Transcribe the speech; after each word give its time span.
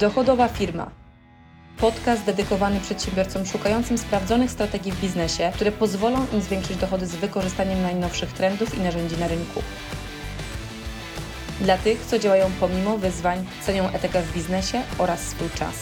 Dochodowa 0.00 0.48
firma. 0.48 0.90
Podcast 1.80 2.24
dedykowany 2.24 2.80
przedsiębiorcom 2.80 3.46
szukającym 3.46 3.98
sprawdzonych 3.98 4.50
strategii 4.50 4.92
w 4.92 5.00
biznesie, 5.00 5.52
które 5.54 5.72
pozwolą 5.72 6.26
im 6.32 6.40
zwiększyć 6.40 6.76
dochody 6.76 7.06
z 7.06 7.16
wykorzystaniem 7.16 7.82
najnowszych 7.82 8.32
trendów 8.32 8.78
i 8.78 8.80
narzędzi 8.80 9.16
na 9.16 9.28
rynku. 9.28 9.62
Dla 11.60 11.78
tych, 11.78 12.06
co 12.06 12.18
działają 12.18 12.50
pomimo 12.60 12.98
wyzwań, 12.98 13.46
cenią 13.62 13.88
etykę 13.88 14.22
w 14.22 14.32
biznesie 14.32 14.82
oraz 14.98 15.20
swój 15.20 15.50
czas. 15.50 15.74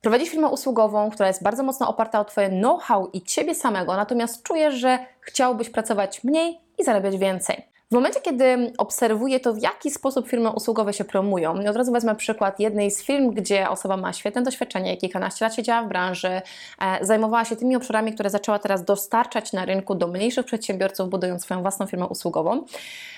Prowadzisz 0.00 0.28
firmę 0.28 0.48
usługową, 0.48 1.10
która 1.10 1.28
jest 1.28 1.42
bardzo 1.42 1.62
mocno 1.62 1.88
oparta 1.88 2.20
o 2.20 2.24
Twoje 2.24 2.48
know-how 2.48 3.10
i 3.12 3.22
Ciebie 3.22 3.54
samego, 3.54 3.96
natomiast 3.96 4.42
czujesz, 4.42 4.74
że 4.74 4.98
chciałbyś 5.20 5.70
pracować 5.70 6.24
mniej 6.24 6.60
i 6.78 6.84
zarabiać 6.84 7.16
więcej. 7.18 7.70
W 7.90 7.94
momencie, 7.94 8.20
kiedy 8.20 8.72
obserwuję 8.78 9.40
to, 9.40 9.54
w 9.54 9.62
jaki 9.62 9.90
sposób 9.90 10.28
firmy 10.28 10.50
usługowe 10.50 10.92
się 10.92 11.04
promują, 11.04 11.60
i 11.60 11.68
od 11.68 11.76
razu 11.76 11.92
wezmę 11.92 12.16
przykład 12.16 12.60
jednej 12.60 12.90
z 12.90 13.02
firm, 13.02 13.30
gdzie 13.30 13.70
osoba 13.70 13.96
ma 13.96 14.12
świetne 14.12 14.42
doświadczenie, 14.42 14.96
kilkanaście 14.96 15.44
lat 15.44 15.54
siedziała 15.54 15.82
w 15.82 15.88
branży, 15.88 16.28
e, 16.28 16.42
zajmowała 17.00 17.44
się 17.44 17.56
tymi 17.56 17.76
obszarami, 17.76 18.14
które 18.14 18.30
zaczęła 18.30 18.58
teraz 18.58 18.84
dostarczać 18.84 19.52
na 19.52 19.64
rynku 19.64 19.94
do 19.94 20.06
mniejszych 20.06 20.46
przedsiębiorców, 20.46 21.10
budując 21.10 21.42
swoją 21.42 21.62
własną 21.62 21.86
firmę 21.86 22.06
usługową. 22.06 22.64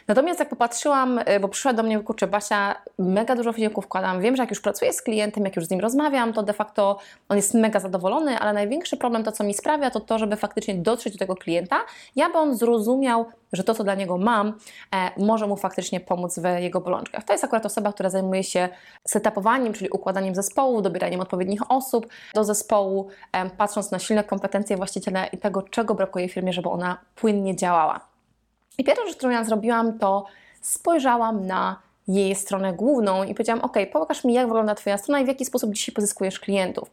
Natomiast 0.08 0.40
jak 0.40 0.48
popatrzyłam, 0.48 1.20
e, 1.24 1.40
bo 1.40 1.48
przyszła 1.48 1.72
do 1.72 1.82
mnie, 1.82 2.00
kurczę, 2.00 2.26
Basia, 2.26 2.82
mega 2.98 3.36
dużo 3.36 3.52
wysiłku 3.52 3.82
wkładam, 3.82 4.20
wiem, 4.20 4.36
że 4.36 4.42
jak 4.42 4.50
już 4.50 4.60
pracuję 4.60 4.92
z 4.92 5.02
klientem, 5.02 5.44
jak 5.44 5.56
już 5.56 5.64
z 5.64 5.70
nim 5.70 5.80
rozmawiam, 5.80 6.32
to 6.32 6.42
de 6.42 6.52
facto 6.52 6.98
on 7.28 7.36
jest 7.36 7.54
mega 7.54 7.80
zadowolony, 7.80 8.38
ale 8.38 8.52
największy 8.52 8.96
problem 8.96 9.24
to, 9.24 9.32
co 9.32 9.44
mi 9.44 9.54
sprawia, 9.54 9.90
to 9.90 10.00
to, 10.00 10.18
żeby 10.18 10.36
faktycznie 10.36 10.74
dotrzeć 10.74 11.12
do 11.12 11.18
tego 11.18 11.34
klienta, 11.34 11.80
ja 12.16 12.30
by 12.30 12.38
on 12.38 12.56
zrozumiał, 12.56 13.26
że 13.52 13.64
to, 13.64 13.74
co 13.74 13.84
dla 13.84 13.94
niego 13.94 14.18
mam, 14.18 14.48
e, 14.94 15.10
może 15.16 15.46
mu 15.46 15.56
faktycznie 15.56 16.00
pomóc 16.00 16.38
w 16.38 16.44
jego 16.60 16.80
bolączkach. 16.80 17.24
To 17.24 17.32
jest 17.32 17.44
akurat 17.44 17.66
osoba, 17.66 17.92
która 17.92 18.10
zajmuje 18.10 18.44
się 18.44 18.68
setupowaniem, 19.08 19.72
czyli 19.72 19.90
układaniem 19.90 20.34
zespołu, 20.34 20.82
dobieraniem 20.82 21.20
odpowiednich 21.20 21.70
osób 21.70 22.06
do 22.34 22.44
zespołu, 22.44 23.08
e, 23.32 23.50
patrząc 23.50 23.90
na 23.90 23.98
silne 23.98 24.24
kompetencje 24.24 24.76
właściciela 24.76 25.26
i 25.26 25.38
tego, 25.38 25.62
czego 25.62 25.94
brakuje 25.94 26.28
firmie, 26.28 26.52
żeby 26.52 26.68
ona 26.68 26.98
płynnie 27.14 27.56
działała. 27.56 28.00
I 28.78 28.84
pierwsza 28.84 29.06
rzecz, 29.06 29.16
którą 29.16 29.32
ja 29.32 29.44
zrobiłam, 29.44 29.98
to 29.98 30.24
spojrzałam 30.60 31.46
na 31.46 31.76
jej 32.08 32.34
stronę 32.34 32.72
główną 32.72 33.24
i 33.24 33.34
powiedziałam: 33.34 33.64
OK, 33.64 33.76
pokaż 33.92 34.24
mi, 34.24 34.34
jak 34.34 34.46
wygląda 34.46 34.74
Twoja 34.74 34.98
strona 34.98 35.20
i 35.20 35.24
w 35.24 35.28
jaki 35.28 35.44
sposób 35.44 35.72
dzisiaj 35.72 35.94
pozyskujesz 35.94 36.40
klientów. 36.40 36.90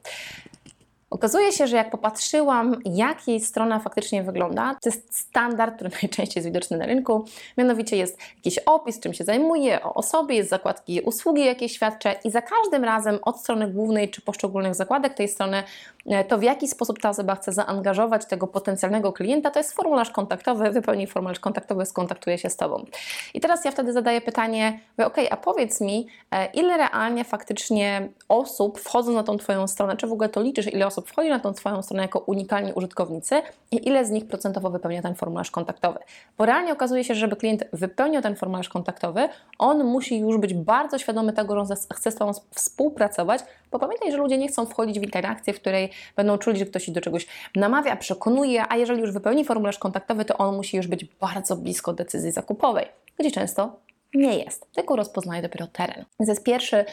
Okazuje 1.09 1.51
się, 1.51 1.67
że 1.67 1.75
jak 1.75 1.91
popatrzyłam, 1.91 2.75
jak 2.85 3.27
jej 3.27 3.39
strona 3.39 3.79
faktycznie 3.79 4.23
wygląda, 4.23 4.75
to 4.81 4.89
jest 4.89 5.19
standard, 5.19 5.75
który 5.75 5.89
najczęściej 6.01 6.33
jest 6.35 6.47
widoczny 6.47 6.77
na 6.77 6.85
rynku. 6.85 7.25
Mianowicie 7.57 7.97
jest 7.97 8.17
jakiś 8.35 8.59
opis, 8.59 8.99
czym 8.99 9.13
się 9.13 9.23
zajmuje, 9.23 9.83
o 9.83 9.93
osobie, 9.93 10.35
jest 10.35 10.49
zakładki 10.49 11.01
usługi, 11.01 11.45
jakie 11.45 11.69
świadczę, 11.69 12.15
i 12.23 12.31
za 12.31 12.41
każdym 12.41 12.83
razem 12.83 13.19
od 13.21 13.39
strony 13.39 13.67
głównej 13.67 14.09
czy 14.09 14.21
poszczególnych 14.21 14.75
zakładek 14.75 15.13
tej 15.13 15.27
strony, 15.27 15.63
e, 16.05 16.23
to 16.23 16.37
w 16.37 16.43
jaki 16.43 16.67
sposób 16.67 16.99
ta 16.99 17.09
osoba 17.09 17.35
chce 17.35 17.53
zaangażować 17.53 18.25
tego 18.25 18.47
potencjalnego 18.47 19.13
klienta, 19.13 19.51
to 19.51 19.59
jest 19.59 19.73
formularz 19.73 20.11
kontaktowy, 20.11 20.71
wypełnij 20.71 21.07
formularz 21.07 21.39
kontaktowy, 21.39 21.85
skontaktuje 21.85 22.37
się 22.37 22.49
z 22.49 22.57
Tobą. 22.57 22.85
I 23.33 23.39
teraz 23.39 23.65
ja 23.65 23.71
wtedy 23.71 23.93
zadaję 23.93 24.21
pytanie, 24.21 24.79
ok, 24.97 25.15
a 25.31 25.37
powiedz 25.37 25.81
mi, 25.81 26.07
e, 26.31 26.45
ile 26.45 26.77
realnie 26.77 27.23
faktycznie 27.23 28.09
osób 28.27 28.79
wchodzą 28.79 29.11
na 29.11 29.23
tą 29.23 29.37
Twoją 29.37 29.67
stronę, 29.67 29.97
czy 29.97 30.07
w 30.07 30.11
ogóle 30.11 30.29
to 30.29 30.41
liczysz, 30.41 30.73
ile 30.73 30.87
osób 30.87 30.98
osób 30.99 31.09
wchodzi 31.09 31.29
na 31.29 31.39
tą 31.39 31.53
Twoją 31.53 31.81
stronę 31.81 32.01
jako 32.01 32.19
unikalni 32.19 32.73
użytkownicy 32.73 33.41
i 33.71 33.87
ile 33.87 34.05
z 34.05 34.09
nich 34.09 34.27
procentowo 34.27 34.69
wypełnia 34.69 35.01
ten 35.01 35.15
formularz 35.15 35.51
kontaktowy. 35.51 35.99
Bo 36.37 36.45
realnie 36.45 36.73
okazuje 36.73 37.03
się, 37.03 37.13
że 37.15 37.19
żeby 37.19 37.35
klient 37.35 37.63
wypełnił 37.73 38.21
ten 38.21 38.35
formularz 38.35 38.69
kontaktowy, 38.69 39.29
on 39.59 39.83
musi 39.83 40.19
już 40.19 40.37
być 40.37 40.53
bardzo 40.53 40.97
świadomy 40.97 41.33
tego, 41.33 41.65
że 41.65 41.75
chce 41.93 42.11
z 42.11 42.15
Tobą 42.15 42.31
współpracować, 42.51 43.41
bo 43.71 43.79
pamiętaj, 43.79 44.11
że 44.11 44.17
ludzie 44.17 44.37
nie 44.37 44.47
chcą 44.47 44.65
wchodzić 44.65 44.99
w 44.99 45.03
interakcję, 45.03 45.53
w 45.53 45.59
której 45.59 45.89
będą 46.15 46.37
czuli, 46.37 46.59
że 46.59 46.65
ktoś 46.65 46.87
ich 46.87 46.93
do 46.93 47.01
czegoś 47.01 47.27
namawia, 47.55 47.95
przekonuje, 47.95 48.63
a 48.69 48.77
jeżeli 48.77 49.01
już 49.01 49.11
wypełni 49.11 49.45
formularz 49.45 49.79
kontaktowy, 49.79 50.25
to 50.25 50.37
on 50.37 50.55
musi 50.55 50.77
już 50.77 50.87
być 50.87 51.05
bardzo 51.05 51.55
blisko 51.55 51.93
decyzji 51.93 52.31
zakupowej, 52.31 52.85
gdzie 53.19 53.31
często 53.31 53.88
nie 54.13 54.37
jest, 54.37 54.71
tylko 54.71 54.95
rozpoznaje 54.95 55.41
dopiero 55.41 55.67
teren. 55.67 56.05
Więc 56.19 56.29
jest 56.29 56.43
pierwszy 56.43 56.85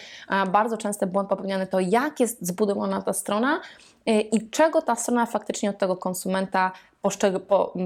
bardzo 0.53 0.77
częsty 0.77 1.07
błąd 1.07 1.29
popełniany 1.29 1.67
to, 1.67 1.81
jak 1.81 2.21
jest 2.21 2.47
zbudowana 2.47 3.03
ta 3.03 3.13
strona 3.13 3.61
y, 4.09 4.13
i 4.13 4.51
czego 4.51 4.83
ta 4.83 4.97
strona 4.97 5.27
faktycznie 5.27 5.71
od 5.71 5.79
tego 5.79 5.97
konsumenta, 5.97 6.73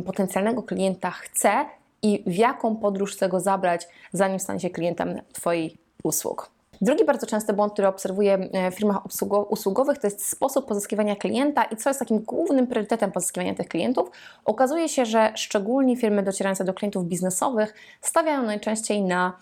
potencjalnego 0.06 0.62
klienta 0.62 1.10
chce 1.10 1.66
i 2.02 2.22
w 2.26 2.34
jaką 2.34 2.76
podróż 2.76 3.16
chce 3.16 3.28
go 3.28 3.40
zabrać, 3.40 3.88
zanim 4.12 4.40
stanie 4.40 4.60
się 4.60 4.70
klientem 4.70 5.20
Twojej 5.32 5.78
usług. 6.02 6.59
Drugi 6.80 7.04
bardzo 7.04 7.26
częsty 7.26 7.52
błąd, 7.52 7.72
który 7.72 7.88
obserwuję 7.88 8.34
e, 8.52 8.70
w 8.70 8.74
firmach 8.74 9.02
usługowych, 9.50 9.98
to 9.98 10.06
jest 10.06 10.28
sposób 10.28 10.66
pozyskiwania 10.66 11.16
klienta 11.16 11.64
i 11.64 11.76
co 11.76 11.90
jest 11.90 12.00
takim 12.00 12.18
głównym 12.18 12.66
priorytetem 12.66 13.12
pozyskiwania 13.12 13.54
tych 13.54 13.68
klientów. 13.68 14.10
Okazuje 14.44 14.88
się, 14.88 15.06
że 15.06 15.32
szczególnie 15.36 15.96
firmy 15.96 16.22
docierające 16.22 16.64
do 16.64 16.74
klientów 16.74 17.04
biznesowych 17.04 17.74
stawiają 18.00 18.42
najczęściej 18.42 19.02
na 19.02 19.32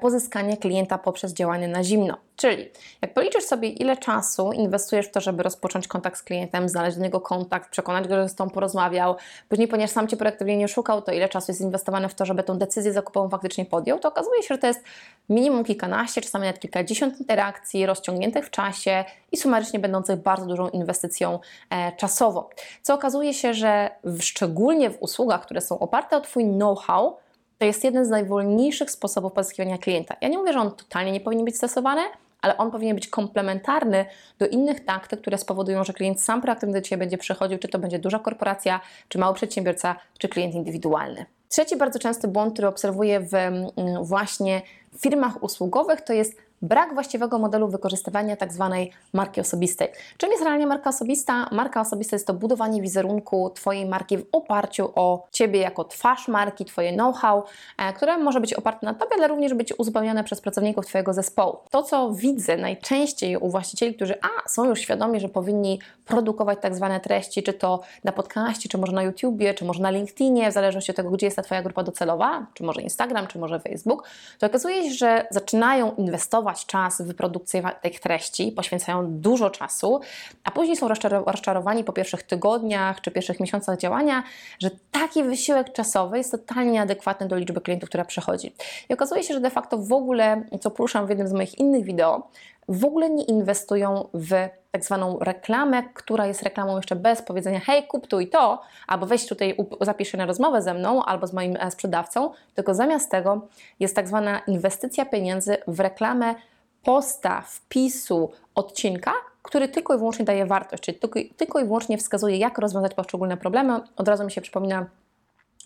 pozyskanie 0.00 0.56
klienta 0.56 0.98
poprzez 0.98 1.32
działanie 1.32 1.68
na 1.68 1.84
zimno. 1.84 2.16
Czyli 2.36 2.70
jak 3.02 3.14
policzysz 3.14 3.44
sobie, 3.44 3.68
ile 3.68 3.96
czasu 3.96 4.52
inwestujesz 4.52 5.06
w 5.06 5.10
to, 5.10 5.20
żeby 5.20 5.42
rozpocząć 5.42 5.88
kontakt 5.88 6.18
z 6.18 6.22
klientem, 6.22 6.68
znaleźć 6.68 6.96
do 6.96 7.02
niego 7.02 7.20
kontakt, 7.20 7.70
przekonać 7.70 8.08
go, 8.08 8.14
że 8.14 8.28
z 8.28 8.34
tą 8.34 8.50
porozmawiał, 8.50 9.16
później, 9.48 9.68
ponieważ 9.68 9.90
sam 9.90 10.08
Cię 10.08 10.16
proaktywnie 10.16 10.56
nie 10.56 10.68
szukał, 10.68 11.02
to 11.02 11.12
ile 11.12 11.28
czasu 11.28 11.52
jest 11.52 11.60
inwestowane 11.60 12.08
w 12.08 12.14
to, 12.14 12.24
żeby 12.24 12.42
tą 12.42 12.58
decyzję 12.58 12.92
zakupową 12.92 13.28
faktycznie 13.28 13.64
podjął, 13.64 13.98
to 13.98 14.08
okazuje 14.08 14.42
się, 14.42 14.54
że 14.54 14.58
to 14.58 14.66
jest 14.66 14.84
minimum 15.28 15.64
kilkanaście, 15.64 16.20
czasami 16.20 16.44
nawet 16.46 16.60
kilkadziesiąt 16.60 17.20
interakcji 17.20 17.86
rozciągniętych 17.86 18.46
w 18.46 18.50
czasie 18.50 19.04
i 19.32 19.36
sumarycznie 19.36 19.78
będących 19.78 20.22
bardzo 20.22 20.46
dużą 20.46 20.68
inwestycją 20.68 21.38
e, 21.70 21.92
czasową. 21.92 22.44
Co 22.82 22.94
okazuje 22.94 23.34
się, 23.34 23.54
że 23.54 23.90
w, 24.04 24.22
szczególnie 24.22 24.90
w 24.90 25.02
usługach, 25.02 25.42
które 25.42 25.60
są 25.60 25.78
oparte 25.78 26.16
o 26.16 26.20
Twój 26.20 26.44
know-how, 26.44 27.16
to 27.58 27.64
jest 27.64 27.84
jeden 27.84 28.04
z 28.04 28.08
najwolniejszych 28.08 28.90
sposobów 28.90 29.32
pozyskiwania 29.32 29.78
klienta. 29.78 30.16
Ja 30.20 30.28
nie 30.28 30.38
mówię, 30.38 30.52
że 30.52 30.60
on 30.60 30.70
totalnie 30.70 31.12
nie 31.12 31.20
powinien 31.20 31.44
być 31.44 31.56
stosowany, 31.56 32.02
ale 32.42 32.56
on 32.56 32.70
powinien 32.70 32.94
być 32.94 33.08
komplementarny 33.08 34.06
do 34.38 34.46
innych 34.46 34.84
taktyk, 34.84 35.20
które 35.20 35.38
spowodują, 35.38 35.84
że 35.84 35.92
klient 35.92 36.20
sam 36.20 36.42
proaktywnie 36.42 36.74
do 36.74 36.80
Ciebie 36.80 36.98
będzie 36.98 37.18
przychodził, 37.18 37.58
czy 37.58 37.68
to 37.68 37.78
będzie 37.78 37.98
duża 37.98 38.18
korporacja, 38.18 38.80
czy 39.08 39.18
mały 39.18 39.34
przedsiębiorca, 39.34 39.96
czy 40.18 40.28
klient 40.28 40.54
indywidualny. 40.54 41.26
Trzeci 41.48 41.76
bardzo 41.76 41.98
częsty 41.98 42.28
błąd, 42.28 42.52
który 42.52 42.68
obserwuję 42.68 43.20
w 43.20 43.34
mm, 43.34 43.70
właśnie 44.02 44.62
firmach 44.98 45.42
usługowych, 45.42 46.00
to 46.00 46.12
jest 46.12 46.47
brak 46.62 46.94
właściwego 46.94 47.38
modelu 47.38 47.68
wykorzystywania 47.68 48.36
tak 48.36 48.52
zwanej 48.52 48.92
marki 49.12 49.40
osobistej. 49.40 49.88
Czym 50.16 50.30
jest 50.30 50.42
realnie 50.42 50.66
marka 50.66 50.90
osobista? 50.90 51.48
Marka 51.52 51.80
osobista 51.80 52.16
jest 52.16 52.26
to 52.26 52.34
budowanie 52.34 52.82
wizerunku 52.82 53.50
Twojej 53.50 53.86
marki 53.86 54.18
w 54.18 54.26
oparciu 54.32 54.92
o 54.94 55.26
Ciebie 55.32 55.60
jako 55.60 55.84
twarz 55.84 56.28
marki, 56.28 56.64
Twoje 56.64 56.92
know-how, 56.92 57.42
e, 57.78 57.92
które 57.92 58.18
może 58.18 58.40
być 58.40 58.54
oparte 58.54 58.86
na 58.86 58.94
Tobie, 58.94 59.12
ale 59.16 59.28
również 59.28 59.54
być 59.54 59.78
uzupełnione 59.78 60.24
przez 60.24 60.40
pracowników 60.40 60.86
Twojego 60.86 61.12
zespołu. 61.12 61.56
To, 61.70 61.82
co 61.82 62.12
widzę 62.12 62.56
najczęściej 62.56 63.36
u 63.36 63.50
właścicieli, 63.50 63.94
którzy 63.94 64.14
a, 64.22 64.48
są 64.48 64.64
już 64.64 64.80
świadomi, 64.80 65.20
że 65.20 65.28
powinni 65.28 65.78
produkować 66.06 66.58
tak 66.62 66.74
zwane 66.74 67.00
treści, 67.00 67.42
czy 67.42 67.52
to 67.52 67.80
na 68.04 68.12
podcaście, 68.12 68.68
czy 68.68 68.78
może 68.78 68.92
na 68.92 69.02
YouTubie, 69.02 69.54
czy 69.54 69.64
może 69.64 69.82
na 69.82 69.90
LinkedInie, 69.90 70.50
w 70.50 70.54
zależności 70.54 70.90
od 70.90 70.96
tego, 70.96 71.10
gdzie 71.10 71.26
jest 71.26 71.36
ta 71.36 71.42
Twoja 71.42 71.62
grupa 71.62 71.82
docelowa, 71.82 72.46
czy 72.54 72.64
może 72.64 72.82
Instagram, 72.82 73.26
czy 73.26 73.38
może 73.38 73.60
Facebook, 73.60 74.08
to 74.38 74.46
okazuje 74.46 74.84
się, 74.84 74.94
że 74.94 75.26
zaczynają 75.30 75.94
inwestować 75.94 76.47
czas 76.54 77.02
w 77.02 77.14
produkcję 77.14 77.62
tych 77.82 78.00
treści, 78.00 78.52
poświęcają 78.52 79.20
dużo 79.20 79.50
czasu, 79.50 80.00
a 80.44 80.50
później 80.50 80.76
są 80.76 80.88
rozczarowani 81.26 81.84
po 81.84 81.92
pierwszych 81.92 82.22
tygodniach 82.22 83.00
czy 83.00 83.10
pierwszych 83.10 83.40
miesiącach 83.40 83.78
działania, 83.78 84.22
że 84.58 84.70
taki 84.90 85.24
wysiłek 85.24 85.72
czasowy 85.72 86.18
jest 86.18 86.30
totalnie 86.30 86.70
nieadekwatny 86.70 87.28
do 87.28 87.36
liczby 87.36 87.60
klientów, 87.60 87.88
która 87.88 88.04
przychodzi. 88.04 88.54
I 88.88 88.94
okazuje 88.94 89.22
się, 89.22 89.34
że 89.34 89.40
de 89.40 89.50
facto 89.50 89.78
w 89.78 89.92
ogóle, 89.92 90.42
co 90.60 90.70
poruszam 90.70 91.06
w 91.06 91.08
jednym 91.08 91.28
z 91.28 91.32
moich 91.32 91.58
innych 91.58 91.84
wideo, 91.84 92.28
w 92.68 92.84
ogóle 92.84 93.10
nie 93.10 93.24
inwestują 93.24 94.08
w 94.14 94.30
tak 94.70 94.84
zwaną 94.84 95.18
reklamę, 95.18 95.82
która 95.94 96.26
jest 96.26 96.42
reklamą 96.42 96.76
jeszcze 96.76 96.96
bez 96.96 97.22
powiedzenia 97.22 97.60
hej, 97.60 97.86
kup 97.86 98.06
tu 98.06 98.20
i 98.20 98.26
to, 98.26 98.62
albo 98.86 99.06
weź 99.06 99.26
tutaj, 99.26 99.56
zapisz 99.80 100.08
się 100.08 100.18
na 100.18 100.26
rozmowę 100.26 100.62
ze 100.62 100.74
mną 100.74 101.04
albo 101.04 101.26
z 101.26 101.32
moim 101.32 101.56
e, 101.56 101.70
sprzedawcą, 101.70 102.30
tylko 102.54 102.74
zamiast 102.74 103.10
tego 103.10 103.46
jest 103.80 103.96
tak 103.96 104.08
zwana 104.08 104.38
inwestycja 104.38 105.06
pieniędzy 105.06 105.56
w 105.66 105.80
reklamę 105.80 106.34
posta, 106.82 107.40
wpisu, 107.46 108.30
odcinka, 108.54 109.12
który 109.42 109.68
tylko 109.68 109.94
i 109.94 109.98
wyłącznie 109.98 110.24
daje 110.24 110.46
wartość, 110.46 110.82
czyli 110.82 110.98
tylko, 110.98 111.20
tylko 111.36 111.60
i 111.60 111.64
wyłącznie 111.64 111.98
wskazuje, 111.98 112.36
jak 112.36 112.58
rozwiązać 112.58 112.94
poszczególne 112.94 113.36
problemy. 113.36 113.80
Od 113.96 114.08
razu 114.08 114.24
mi 114.24 114.30
się 114.30 114.40
przypomina 114.40 114.86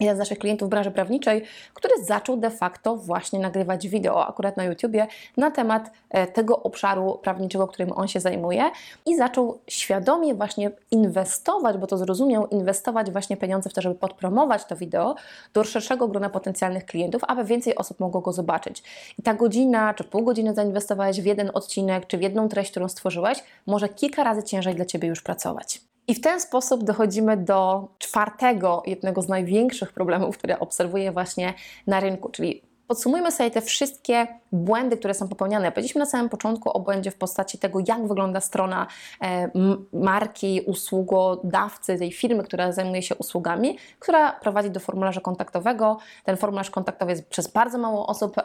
jeden 0.01 0.17
z 0.17 0.19
naszych 0.19 0.39
klientów 0.39 0.69
w 0.69 0.71
branży 0.71 0.91
prawniczej, 0.91 1.43
który 1.75 2.05
zaczął 2.05 2.37
de 2.37 2.51
facto 2.51 2.97
właśnie 2.97 3.39
nagrywać 3.39 3.89
wideo, 3.89 4.27
akurat 4.27 4.57
na 4.57 4.65
YouTubie, 4.65 5.07
na 5.37 5.51
temat 5.51 5.91
e, 6.11 6.27
tego 6.27 6.63
obszaru 6.63 7.19
prawniczego, 7.23 7.67
którym 7.67 7.93
on 7.93 8.09
się 8.09 8.21
zajmuje 8.21 8.71
i 9.07 9.17
zaczął 9.17 9.59
świadomie 9.67 10.35
właśnie 10.35 10.71
inwestować, 10.91 11.77
bo 11.77 11.87
to 11.87 11.99
zrozumiał, 11.99 12.47
inwestować 12.47 13.11
właśnie 13.11 13.37
pieniądze 13.37 13.71
w 13.71 13.73
to, 13.73 13.83
żeby 13.83 13.95
podpromować 13.95 14.65
to 14.65 14.77
wideo 14.77 15.15
do 15.55 15.65
szerszego 15.65 16.09
grona 16.09 16.31
potencjalnych 16.31 16.87
klientów, 16.87 17.23
aby 17.29 17.45
więcej 17.45 17.77
osób 17.77 18.01
mogło 18.01 18.21
go 18.21 18.33
zobaczyć. 18.33 18.83
I 19.19 19.23
ta 19.23 19.35
godzina 19.35 19.95
czy 19.95 20.05
pół 20.05 20.23
godziny 20.23 20.55
zainwestowałeś 20.55 21.21
w 21.21 21.27
jeden 21.27 21.51
odcinek, 21.55 22.07
czy 22.07 22.19
w 22.19 22.23
jedną 22.23 22.49
treść, 22.49 22.71
którą 22.71 22.89
stworzyłeś, 22.89 23.39
może 23.67 23.89
kilka 23.89 24.25
razy 24.25 24.43
ciężej 24.43 24.75
dla 24.75 24.85
Ciebie 24.85 25.09
już 25.09 25.23
pracować. 25.23 25.92
I 26.09 26.15
w 26.15 26.21
ten 26.21 26.41
sposób 26.41 26.85
dochodzimy 26.85 27.37
do 27.37 27.89
czwartego, 27.99 28.83
jednego 28.87 29.23
z 29.23 29.29
największych 29.29 29.93
problemów, 29.93 30.39
które 30.39 30.61
obserwuję 30.61 31.13
właśnie 31.13 31.55
na 31.87 32.01
rynku, 32.01 32.29
czyli 32.29 32.63
podsumujmy 32.87 33.33
sobie 33.33 33.51
te 33.51 33.61
wszystkie 33.61 34.27
błędy, 34.53 34.97
które 34.97 35.15
są 35.15 35.29
popełniane. 35.29 35.73
Powiedzieliśmy 35.73 35.99
na 35.99 36.07
samym 36.07 36.29
początku 36.29 36.71
o 36.71 36.81
błędzie 36.81 37.11
w 37.11 37.15
postaci 37.15 37.59
tego, 37.59 37.79
jak 37.89 38.09
wygląda 38.09 38.41
strona 38.41 38.87
e, 39.23 39.51
marki, 39.93 40.61
usługodawcy, 40.67 41.99
tej 41.99 42.13
firmy, 42.13 42.45
która 42.45 42.73
zajmuje 42.73 43.03
się 43.03 43.15
usługami, 43.15 43.79
która 43.99 44.33
prowadzi 44.33 44.71
do 44.71 44.81
formularza 44.81 45.21
kontaktowego. 45.21 45.99
Ten 46.25 46.37
formularz 46.37 46.71
kontaktowy 46.71 47.13
jest 47.13 47.29
przez 47.29 47.49
bardzo 47.49 47.79
mało 47.79 48.07
osób 48.07 48.37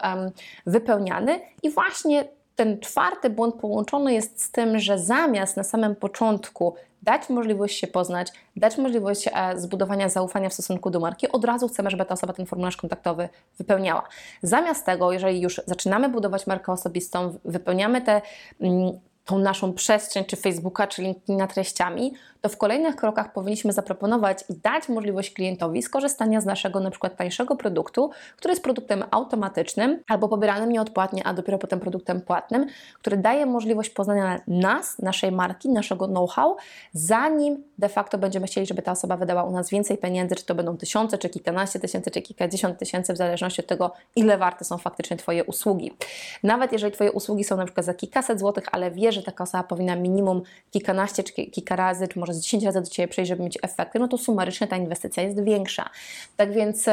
wypełniany 0.66 1.40
i 1.62 1.70
właśnie 1.70 2.28
ten 2.58 2.80
czwarty 2.80 3.30
błąd 3.30 3.54
połączony 3.54 4.14
jest 4.14 4.42
z 4.42 4.50
tym, 4.50 4.78
że 4.78 4.98
zamiast 4.98 5.56
na 5.56 5.64
samym 5.64 5.96
początku 5.96 6.74
dać 7.02 7.28
możliwość 7.28 7.80
się 7.80 7.86
poznać, 7.86 8.32
dać 8.56 8.78
możliwość 8.78 9.28
e, 9.32 9.60
zbudowania 9.60 10.08
zaufania 10.08 10.48
w 10.48 10.54
stosunku 10.54 10.90
do 10.90 11.00
marki, 11.00 11.28
od 11.32 11.44
razu 11.44 11.68
chcemy, 11.68 11.90
żeby 11.90 12.04
ta 12.04 12.14
osoba 12.14 12.32
ten 12.32 12.46
formularz 12.46 12.76
kontaktowy 12.76 13.28
wypełniała. 13.58 14.02
Zamiast 14.42 14.86
tego, 14.86 15.12
jeżeli 15.12 15.40
już 15.40 15.60
zaczynamy 15.66 16.08
budować 16.08 16.46
markę 16.46 16.72
osobistą, 16.72 17.38
wypełniamy 17.44 18.02
te 18.02 18.22
mm, 18.60 19.00
tą 19.24 19.38
naszą 19.38 19.72
przestrzeń, 19.72 20.24
czy 20.24 20.36
Facebooka, 20.36 20.86
czy 20.86 21.02
LinkedIna 21.02 21.46
treściami, 21.46 22.12
to 22.40 22.48
w 22.48 22.56
kolejnych 22.56 22.96
krokach 22.96 23.32
powinniśmy 23.32 23.72
zaproponować 23.72 24.44
i 24.48 24.54
dać 24.54 24.88
możliwość 24.88 25.30
klientowi 25.30 25.82
skorzystania 25.82 26.40
z 26.40 26.46
naszego 26.46 26.80
na 26.80 26.90
przykład 26.90 27.16
tańszego 27.16 27.56
produktu, 27.56 28.10
który 28.36 28.52
jest 28.52 28.62
produktem 28.62 29.04
automatycznym 29.10 30.02
albo 30.08 30.28
pobieranym 30.28 30.72
nieodpłatnie, 30.72 31.26
a 31.26 31.34
dopiero 31.34 31.58
potem 31.58 31.80
produktem 31.80 32.20
płatnym, 32.20 32.66
który 32.94 33.16
daje 33.16 33.46
możliwość 33.46 33.90
poznania 33.90 34.40
nas, 34.46 34.98
naszej 34.98 35.32
marki, 35.32 35.68
naszego 35.68 36.06
know-how, 36.08 36.56
zanim 36.92 37.64
de 37.78 37.88
facto 37.88 38.18
będziemy 38.18 38.46
chcieli, 38.46 38.66
żeby 38.66 38.82
ta 38.82 38.92
osoba 38.92 39.16
wydała 39.16 39.44
u 39.44 39.50
nas 39.50 39.70
więcej 39.70 39.98
pieniędzy, 39.98 40.34
czy 40.36 40.44
to 40.44 40.54
będą 40.54 40.76
tysiące, 40.76 41.18
czy 41.18 41.28
kilkanaście 41.28 41.80
tysięcy, 41.80 42.10
czy 42.10 42.22
kilkadziesiąt 42.22 42.78
tysięcy, 42.78 43.12
w 43.12 43.16
zależności 43.16 43.62
od 43.62 43.66
tego, 43.66 43.92
ile 44.16 44.38
warte 44.38 44.64
są 44.64 44.78
faktycznie 44.78 45.16
Twoje 45.16 45.44
usługi. 45.44 45.92
Nawet 46.42 46.72
jeżeli 46.72 46.92
Twoje 46.92 47.12
usługi 47.12 47.44
są 47.44 47.56
na 47.56 47.64
przykład 47.64 47.86
za 47.86 47.94
kilkaset 47.94 48.38
złotych, 48.38 48.64
ale 48.72 48.90
wiesz, 48.90 49.14
że 49.14 49.22
taka 49.22 49.44
osoba 49.44 49.64
powinna 49.64 49.96
minimum 49.96 50.42
kilkanaście, 50.70 51.24
czy 51.24 51.32
kilka 51.32 51.76
razy, 51.76 52.08
czy 52.08 52.18
może 52.18 52.27
z 52.34 52.40
10 52.40 52.64
razy 52.64 52.80
do 52.80 52.86
Ciebie 52.86 53.08
przyjść, 53.08 53.28
żeby 53.28 53.42
mieć 53.42 53.58
efekty, 53.62 53.98
no 53.98 54.08
to 54.08 54.18
sumarycznie 54.18 54.66
ta 54.66 54.76
inwestycja 54.76 55.22
jest 55.22 55.44
większa. 55.44 55.90
Tak 56.36 56.52
więc 56.52 56.84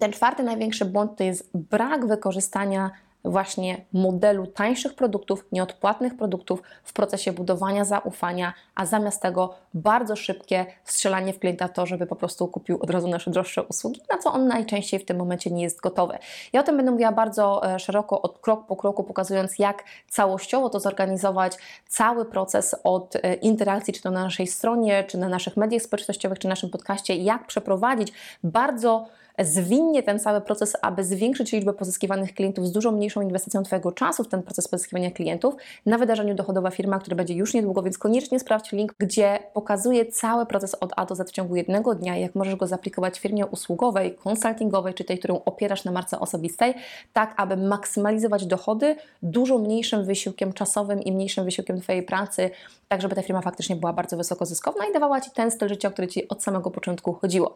ten 0.00 0.12
czwarty 0.12 0.42
największy 0.42 0.84
błąd 0.84 1.16
to 1.16 1.24
jest 1.24 1.50
brak 1.54 2.06
wykorzystania 2.06 2.90
właśnie 3.30 3.84
modelu 3.92 4.46
tańszych 4.46 4.94
produktów, 4.94 5.44
nieodpłatnych 5.52 6.16
produktów 6.16 6.62
w 6.84 6.92
procesie 6.92 7.32
budowania 7.32 7.84
zaufania, 7.84 8.52
a 8.74 8.86
zamiast 8.86 9.22
tego 9.22 9.54
bardzo 9.74 10.16
szybkie 10.16 10.66
strzelanie 10.84 11.32
w 11.32 11.38
klienta 11.38 11.68
to, 11.68 11.86
żeby 11.86 12.06
po 12.06 12.16
prostu 12.16 12.48
kupił 12.48 12.78
od 12.82 12.90
razu 12.90 13.08
nasze 13.08 13.30
droższe 13.30 13.62
usługi, 13.62 14.00
na 14.10 14.18
co 14.18 14.32
on 14.32 14.46
najczęściej 14.46 15.00
w 15.00 15.04
tym 15.04 15.16
momencie 15.16 15.50
nie 15.50 15.62
jest 15.62 15.80
gotowy. 15.80 16.18
Ja 16.52 16.60
o 16.60 16.62
tym 16.62 16.76
będę 16.76 16.92
mówiła 16.92 17.12
bardzo 17.12 17.74
e, 17.74 17.78
szeroko, 17.78 18.22
od 18.22 18.38
krok 18.38 18.66
po 18.66 18.76
kroku, 18.76 19.04
pokazując 19.04 19.58
jak 19.58 19.84
całościowo 20.08 20.70
to 20.70 20.80
zorganizować, 20.80 21.52
cały 21.88 22.24
proces 22.24 22.76
od 22.84 23.16
e, 23.16 23.34
interakcji, 23.34 23.94
czy 23.94 24.02
to 24.02 24.10
na 24.10 24.22
naszej 24.22 24.46
stronie, 24.46 25.04
czy 25.04 25.18
na 25.18 25.28
naszych 25.28 25.56
mediach 25.56 25.82
społecznościowych, 25.82 26.38
czy 26.38 26.48
naszym 26.48 26.70
podcaście, 26.70 27.16
jak 27.16 27.46
przeprowadzić 27.46 28.12
bardzo 28.42 29.06
zwinnie 29.44 30.02
ten 30.02 30.18
cały 30.18 30.40
proces, 30.40 30.76
aby 30.82 31.04
zwiększyć 31.04 31.52
liczbę 31.52 31.72
pozyskiwanych 31.72 32.34
klientów 32.34 32.66
z 32.66 32.72
dużo 32.72 32.92
mniejszą 32.92 33.20
inwestycją 33.20 33.62
Twojego 33.62 33.92
czasu 33.92 34.24
w 34.24 34.28
ten 34.28 34.42
proces 34.42 34.68
pozyskiwania 34.68 35.10
klientów 35.10 35.54
na 35.86 35.98
wydarzeniu 35.98 36.34
Dochodowa 36.34 36.70
Firma, 36.70 36.98
które 36.98 37.16
będzie 37.16 37.34
już 37.34 37.54
niedługo, 37.54 37.82
więc 37.82 37.98
koniecznie 37.98 38.40
sprawdź 38.40 38.72
link, 38.72 38.94
gdzie 38.98 39.38
pokazuje 39.54 40.06
cały 40.06 40.46
proces 40.46 40.74
od 40.74 40.92
A 40.96 41.06
do 41.06 41.14
Z 41.14 41.30
w 41.30 41.32
ciągu 41.32 41.56
jednego 41.56 41.94
dnia, 41.94 42.16
jak 42.16 42.34
możesz 42.34 42.56
go 42.56 42.66
zaaplikować 42.66 43.18
w 43.18 43.22
firmie 43.22 43.46
usługowej, 43.46 44.14
konsultingowej, 44.14 44.94
czy 44.94 45.04
tej, 45.04 45.18
którą 45.18 45.40
opierasz 45.44 45.84
na 45.84 45.92
marce 45.92 46.20
osobistej, 46.20 46.74
tak 47.12 47.34
aby 47.36 47.56
maksymalizować 47.56 48.46
dochody 48.46 48.96
dużo 49.22 49.58
mniejszym 49.58 50.04
wysiłkiem 50.04 50.52
czasowym 50.52 51.02
i 51.02 51.12
mniejszym 51.12 51.44
wysiłkiem 51.44 51.80
Twojej 51.80 52.02
pracy, 52.02 52.50
tak 52.88 53.02
żeby 53.02 53.14
ta 53.14 53.22
firma 53.22 53.40
faktycznie 53.40 53.76
była 53.76 53.92
bardzo 53.92 54.16
wysoko 54.16 54.46
zyskowna 54.46 54.86
i 54.86 54.92
dawała 54.92 55.20
Ci 55.20 55.30
ten 55.30 55.50
styl 55.50 55.68
życia, 55.68 55.88
o 55.88 55.90
który 55.90 56.08
Ci 56.08 56.28
od 56.28 56.42
samego 56.42 56.70
początku 56.70 57.12
chodziło. 57.12 57.54